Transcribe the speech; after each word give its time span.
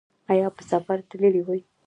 ایا 0.31 0.47
په 0.55 0.61
سفر 0.71 0.97
تللي 1.09 1.41
وئ؟ 1.47 1.61